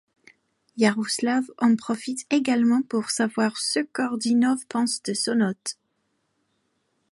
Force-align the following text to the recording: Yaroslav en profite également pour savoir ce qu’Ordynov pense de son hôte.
Yaroslav 0.77 1.43
en 1.59 1.75
profite 1.75 2.25
également 2.33 2.81
pour 2.81 3.11
savoir 3.11 3.57
ce 3.57 3.81
qu’Ordynov 3.81 4.65
pense 4.65 5.03
de 5.03 5.13
son 5.13 5.41
hôte. 5.41 5.77